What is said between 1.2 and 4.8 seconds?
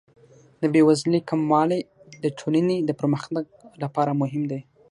کموالی د ټولنې د پرمختګ لپاره مهم دی.